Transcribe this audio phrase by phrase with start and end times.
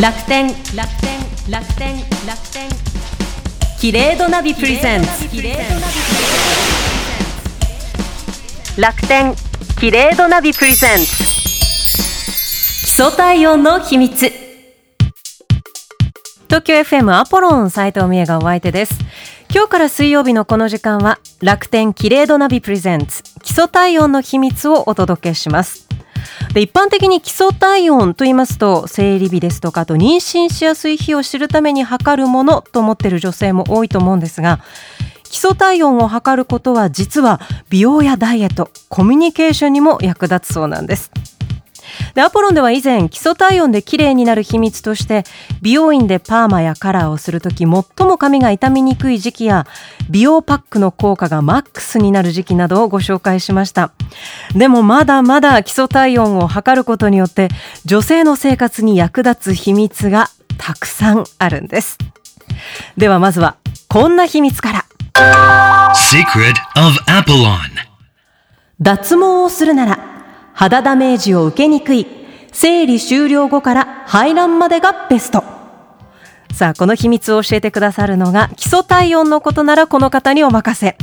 [0.00, 1.20] 楽天楽天
[1.50, 1.94] 楽天
[2.26, 2.70] 楽天。
[3.78, 5.08] キレードナビプレゼンツ
[8.80, 9.34] 楽天
[9.78, 14.32] キレードナビプレゼンツ基礎体温の秘密。
[16.46, 18.94] 東京 FM アポロン斉藤美恵がお相手です。
[19.52, 25.89] 今日から水曜日のこの時間は楽天キレードナビプレゼンツ基礎体温の秘密をお届けします。
[26.54, 34.60] で一般的に基礎体温と言いますと生理日ですとかと妊娠しやすい日を知るために測るものと思っている女性も多いと思うんですが
[35.24, 41.12] 基礎体温を測ることは実は美容やダイエットコミュニケーションにも役立つそうなんです。
[42.14, 45.24] でアポロンでは以前基礎体温で綺麗になる秘密として
[45.62, 47.84] 美容院でパーマやカラーをするとき最も
[48.18, 49.66] 髪が傷みにくい時期や
[50.08, 53.92] 美容パックの効果がマックスになる時期などをご紹介しました。
[54.54, 57.48] でもまだまだ基礎体温を測ることによって
[57.84, 61.98] 女性の生活に役立つ秘密がたくさんあるんです。
[62.96, 63.56] ではまずは
[63.88, 64.84] こんな秘密から。
[65.94, 67.58] Secret of Apollon
[68.80, 70.09] 脱毛をするなら
[70.60, 72.06] 肌ダメージを受けにくい
[72.52, 75.42] 生理終了後から排卵までがベスト。
[76.52, 80.98] さあこの秘密を教えてくださるのが基礎体温のことならこの方にお任せ。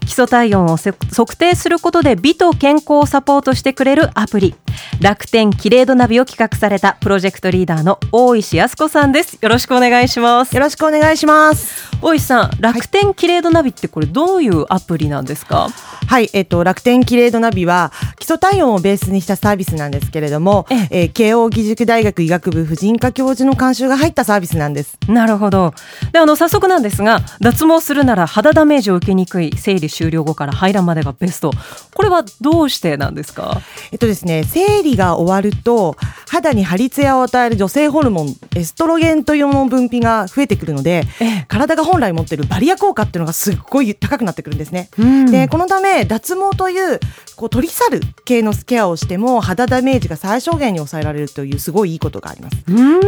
[0.00, 4.54] 基礎体温を測定することで美と健康をサポートしてくれるアプリ。
[5.02, 9.38] 楽天キレードナビを企画されたプロジェクトリーダーの大石康子さんです。
[9.42, 10.54] よろしくお願いします。
[10.54, 11.90] よろしくお願いします。
[12.00, 15.68] 大石さん楽天キレードナビってこれどういうアプリなんですか？
[16.06, 21.04] はい、えっと、楽天キレードナビは基礎体温をベースにしたサービスなんですけれども、ええ。
[21.04, 24.98] ー、慶應義塾大学医学部婦人科教授の監修が入ったサービスなんです。
[25.08, 25.74] なるほど。
[26.12, 31.52] であの早速なんですが脱毛するなら肌ダメージを受けにくい生理終了後から排卵までがベスト。
[31.94, 33.60] これはどうしてなんですか？
[33.90, 35.96] えっとですね生理が終わると
[36.28, 41.04] 肌に張り艶を与える女性ホルモンエストロゲンというものの分泌が増えてくるので、
[41.48, 47.00] 体が本来持っているバリア効果っていうのがすっごい高くなってくるんですね、うん、でこのため脱毛という
[47.36, 52.56] こう取り去る系のケアをしても肌ダメージが最小限に抑えられるというすごいいいことがあります。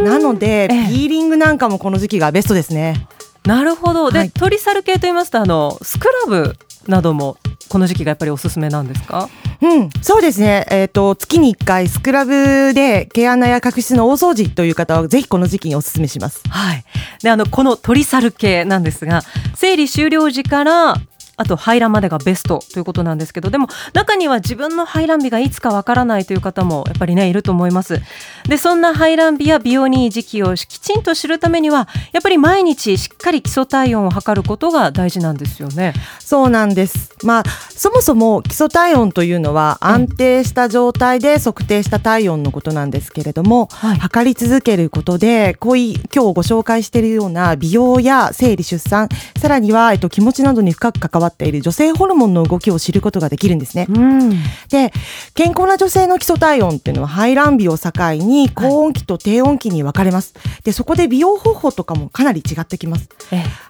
[0.03, 3.07] なので、ピーリングなんかもこの時期がベストですね。
[3.45, 4.11] なるほど。
[4.11, 7.37] で、はい、取り去る系と言いますとあのスクラブなども
[7.69, 9.29] この時期がやっぱりおすすめなんですか？
[9.61, 10.65] うん、そうですね。
[10.69, 16.41] えっ、ー、と、月に1回スクラブで毛穴や角質の大掃除という方はぜひこの時期にお勧めします。
[16.49, 16.83] はい。
[17.23, 19.21] で、あの、この取り去る系なんですが、
[19.55, 20.95] 生理終了時から
[21.37, 28.01] あと排卵までがベストということなんですけどでも中には自分の排卵日がいつかわからないという方もやっぱりねいると思います。
[28.47, 35.93] でそんな排卵日や美容にいい時期をきちんと知るためにはやっぱり毎日しっかり基礎体温を測ることが大事なんですよね。
[36.19, 37.15] そうなんです。
[37.23, 53.87] まあそもそも基礎体温というのは安定した状態で測定した体温のことなんですけれども、はい、測り続けることでこういう今日ご紹介しているような美容や生理出産さらには、えっと、気持ちなどに深く関わわっている女性ホルモンの動きを知ることができるんですね。
[53.89, 54.29] うん、
[54.69, 54.91] で
[55.33, 60.33] 健康な女性の基礎体温っていうのは排卵日を境に高温期と低温期に分かれます。
[60.63, 63.09] でそこで美容方法とかもかなり違ってきます。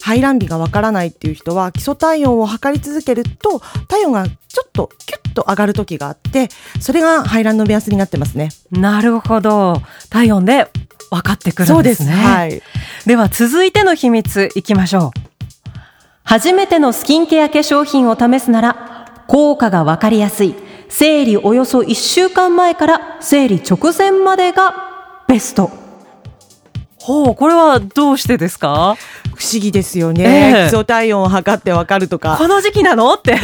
[0.01, 6.49] 排卵日がわからないっていう人は基礎体温を測り続けると体温がちょっとキュッと上がる時があって
[6.79, 8.49] それが排卵の目安になってますね。
[8.72, 10.67] なるほど体温で
[11.09, 12.09] 分かってくるんですね。
[12.09, 12.61] そうですはい、
[13.05, 15.34] では続いての秘密いきましょう。
[16.25, 20.56] 初めてのスキンケア化粧品を試すなら、効果がわかりやすい、
[20.90, 25.69] 生理およそ1週間前から生理直前までがベスト。
[27.00, 28.97] ほう、これはどうしてですか？
[29.35, 32.38] 不思議ですよね、えー、基礎体温を測ってわかるとか。
[32.38, 33.13] この時期なの？
[33.13, 33.34] って。
[33.34, 33.40] で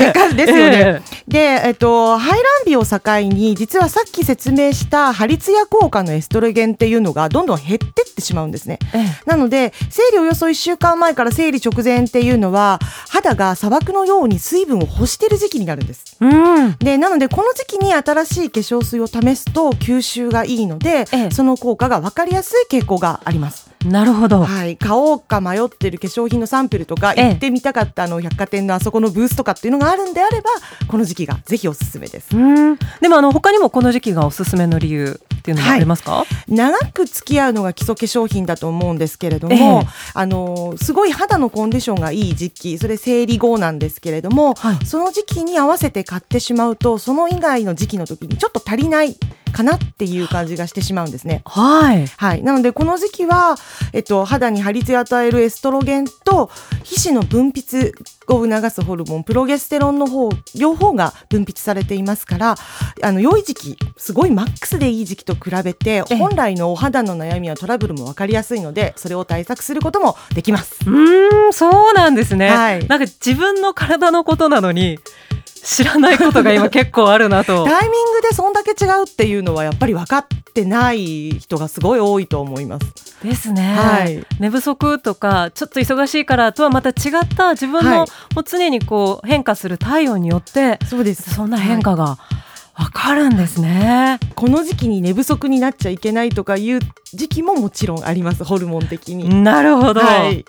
[0.46, 12.80] すよね、えー、で、えっと、排卵日を境に実はさっき説明したハリツヤ効果のエストロゲンっていうのがどんどん減ってってしまうんですね、えー、なので生理およそ1週間前から生理直前っていうのは
[13.10, 24.44] 肌が砂漠のように水分を欲してる時期になるんです、うん、でなのでこの時期に新しい化粧水を試すと吸収がいいので、その効果が分かりやすい傾向がありますなるほど。
[24.44, 24.78] はい。
[24.78, 30.50] 買おうか迷ってる化粧品のサンプルとか、行ってみたかったあの百貨店のあそこのブースとかっていうのがあるんであれば、
[30.88, 32.36] この時期がぜひおすすめです。
[32.36, 49.18] うんでもあの他にもこの時期がおすすめの理由っていうのはありますか、はい、長く付き合うのが基礎化粧品だと思うんですけれども、えあのすごい肌のコンディションがいい時期、それ生理後なんですけれども、はい、その時期に合わせて買ってしまうと、その以外の時期の時にちょっと足りない
[49.52, 51.42] かなっていう感じがしてしまうんですね。
[51.46, 52.08] はい。
[52.08, 52.44] はい。
[52.44, 53.56] なので、この時期は、
[53.94, 56.50] えっと、肌に張り艶を与えるエストロゲンと、
[56.84, 57.94] 皮脂の分泌
[58.28, 62.56] を促すホルモン、プロゲステロンの方、両方が分泌されていますから、
[63.02, 70.76] あの、良い時期、すごいマックスでいい時期と比べて、ええ本来のお肌の悩みやトラブルも分かりやすいので、それを対策することもできます。
[70.86, 72.50] うーん、そうなんですね。
[72.50, 75.00] はいなんか自分の体のことなのに、
[75.64, 77.66] 知らないことが今結構あるなと。
[77.66, 82.86] タイミングでそんだけ違うっていうのはやっぱり分かってない人がすごい多いと思います。
[83.24, 86.94] ですね、はい寝不足とかちょっと忙しいからとはまた違
[87.24, 91.34] った自分の、はいもう常にこう変化する体温によってそうです。
[91.34, 92.18] そんな変化が
[92.82, 94.20] わかるんですね。
[94.36, 96.80] この時期に寝不足になっちゃいけないとかいう
[97.14, 99.44] 時期ももちろんあります、ホルモン的に。
[99.44, 100.46] なるほど、はい。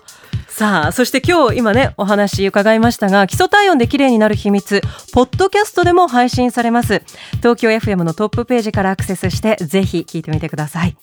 [0.63, 4.79] さあそして今日今ねお話伺いましたが基礎体温で綺麗になる秘密
[5.11, 7.01] ポッドキャストでも配信されます。
[7.39, 10.95] 東京 FM のトップページからアクセスしてぜひ聞いてみてください。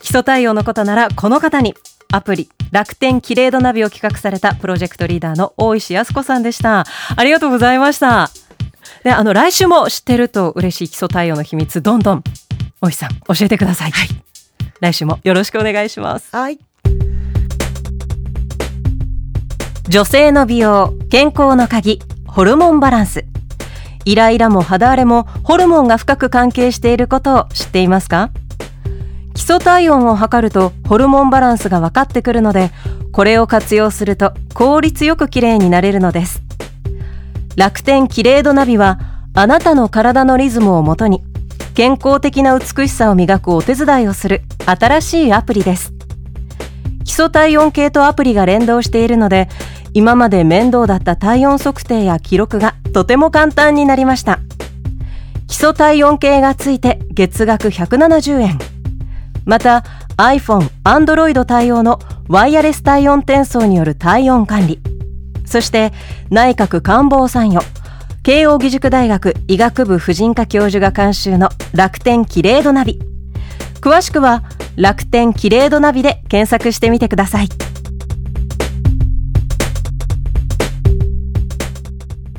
[0.00, 1.76] 基礎体温のことならこの方に
[2.10, 6.84] アプリ楽天キレイドナビを企画されたプロジェクトリーダーの大石康子さんでした。
[7.14, 8.28] ありがとうございました。
[9.04, 12.24] であの来週も知ってると嬉しい基礎体温の秘密どんどん
[12.80, 13.92] 大石さん教えてください、
[14.80, 16.34] 来週もよろしくお願いします。
[16.34, 16.58] はい。
[19.90, 23.24] 女性の美容健康の鍵ホルモンバランス。
[24.04, 28.30] イライラも肌荒れもホルモンが深く関係していることを知っていますか？
[29.34, 32.70] 基礎体温を測るとホルモンバランスが分かってくるので
[33.10, 36.40] これを活用すると効率よく綺麗になれるのです。
[37.56, 39.00] 楽天キレイドナビは
[39.34, 41.20] あなたの体のリズムをもとに
[41.74, 45.92] 健康的な美しさを磨くお手伝いをする新しいアプリです。
[47.02, 49.48] 基礎体温計とアプリが連動しているので
[49.92, 54.38] 今まで面倒だった体温測定や記録がとても簡単になりました。
[55.48, 58.58] 基礎体温計がついて月額170円。
[59.44, 59.84] また
[60.16, 61.98] iPhone、Android 対応の
[62.28, 64.78] ワイヤレス体温転送による体温管理。
[65.44, 65.92] そして
[66.30, 67.66] 内閣官房参与。
[68.22, 73.00] 慶應義塾大学医学部婦人科教授が監修の楽天キレイドナビ。
[73.80, 74.44] 詳しくは
[74.76, 77.48] 楽天キレイドナビで検索してみてください。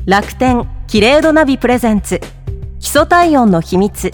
[0.04, 2.20] 楽天キレイドナビプレゼンツ。
[2.80, 4.10] 基礎体温の秘密。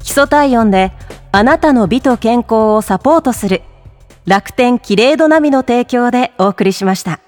[0.00, 0.90] 基礎体温で
[1.30, 3.62] あなたの美と健康をサポートする。
[4.26, 7.20] 楽天キレイドナビの提供でお送りしました。